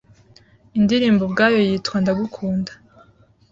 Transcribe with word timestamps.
Indirimbo 0.77 1.21
ubwayo 1.25 1.59
yitwa 1.67 1.95
Ndagukunda 2.03 2.71